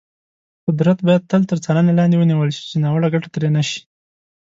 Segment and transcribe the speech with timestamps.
[0.65, 3.81] قدرت باید تل تر څارنې لاندې ونیول شي، چې ناوړه ګټه ترې نه شي.